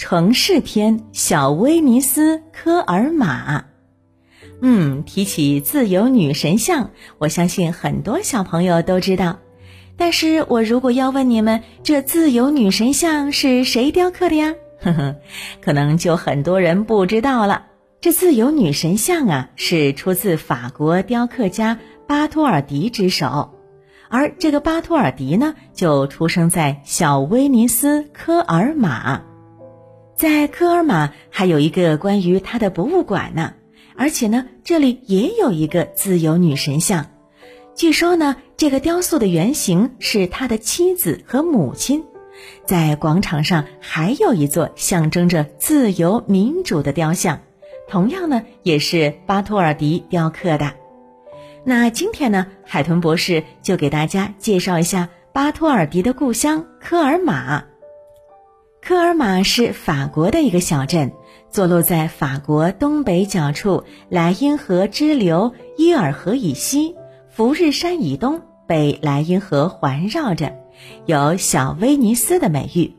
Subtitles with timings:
[0.00, 3.66] 城市篇：小威尼斯科尔玛。
[4.62, 9.40] 嗯，提起自由女神像，我相信很多小朋友都知道。
[9.98, 14.54] 但是我如果要问你们，这自由女神像是谁雕刻的呀？
[14.80, 15.16] 呵呵，
[15.60, 17.66] 可能就很多人不知道了。
[18.00, 21.78] 这自由女神像啊，是出自法国雕刻家
[22.08, 23.50] 巴托尔迪之手，
[24.08, 29.24] 而这个巴托尔迪呢，就出生在小威尼斯科尔玛。
[30.20, 33.54] 在科尔玛还有一个关于他的博物馆呢，
[33.96, 37.06] 而且呢，这里也有一个自由女神像。
[37.74, 42.04] 据说呢，这个雕塑的原型是他的妻子和母亲。
[42.66, 47.40] 在广场上还有一座象征着自由民主的雕像，
[47.88, 50.74] 同样呢，也是巴托尔迪雕刻的。
[51.64, 57.69] 那今天呢，海豚博士就给大家介绍一下巴托尔迪的故乡科尔玛。
[58.82, 61.12] 科尔玛是法国的一个小镇，
[61.50, 66.96] 坐落在法国东北角处，莱茵河支流伊尔河以西，
[67.28, 70.54] 福日山以东，被莱茵河环绕着，
[71.04, 72.96] 有“小威尼斯”的美誉。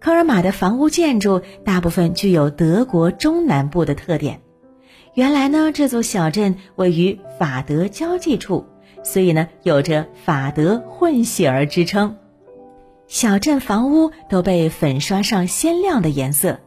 [0.00, 4.40] 科尔玛的房屋建筑大部分具有德国中南部的特点。
[5.14, 8.66] 原来呢，这座小镇位于法德交界处，
[9.04, 12.16] 所以呢，有着法德混血儿之称。
[13.06, 16.60] 小镇房屋都被粉刷上鲜亮的颜色，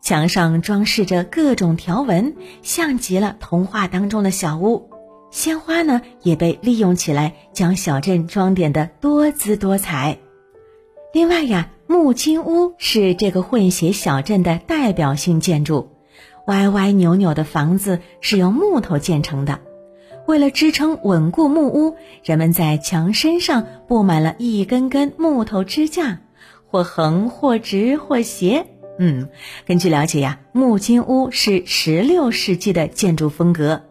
[0.00, 4.90] 墙上装饰着各种条纹，像极了童话当中的小屋。
[5.30, 10.18] 鲜花呢也被利用起来，将小镇装点的多姿多彩。
[11.12, 15.90] 另外呀，木金屋是这个混血小镇的代表性建筑，
[16.46, 19.60] 歪歪扭扭的房子是用木头建成的。
[20.26, 26.20] 为了支撑稳固木屋，人们在墙身上布满了一根根木头支架，
[26.66, 28.66] 或横或直或斜。
[28.98, 29.28] 嗯，
[29.66, 33.82] 根据了解呀，木金屋是十六世纪的建筑风格，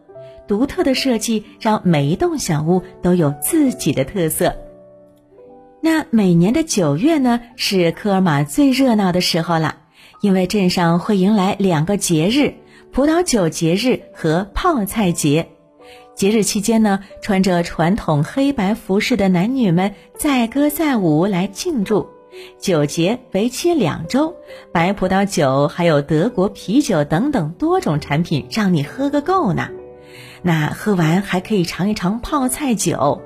[0.48, 4.56] 独特的设计让每一栋小屋都有自己的特色。
[5.80, 9.76] 那每年的九月呢，是科尔玛最热闹的时候了，
[10.20, 12.54] 因为镇上会迎来两个节日：
[12.90, 15.50] 葡萄酒节日和泡菜节。
[16.14, 22.08] 节日期间呢，穿着传统黑白服饰的男女们载歌载舞来庆祝。
[22.58, 24.36] 酒节为期两周，
[24.72, 29.68] 白葡萄酒还有德国啤酒等等多种产品让你喝个够呢。
[30.42, 33.22] 那喝完还可以尝一尝泡菜酒，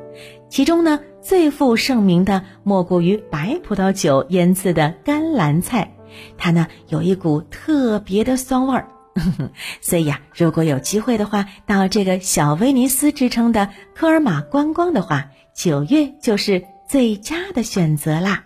[0.48, 5.94] 其中呢最负盛名的莫过于白葡萄酒腌制的甘蓝菜，
[6.38, 8.88] 它呢有一股特别的酸味儿。
[9.80, 18.44] 所以呀，如果有机会的话，到这个小威尼斯之称的科尔玛观光的话，九月就是最佳的选择啦。